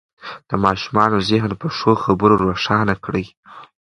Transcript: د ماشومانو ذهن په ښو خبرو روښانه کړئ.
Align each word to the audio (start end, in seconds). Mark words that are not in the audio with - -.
د 0.49 0.51
ماشومانو 0.65 1.17
ذهن 1.29 1.51
په 1.61 1.67
ښو 1.77 1.93
خبرو 2.03 2.35
روښانه 2.47 2.95
کړئ. 3.05 3.25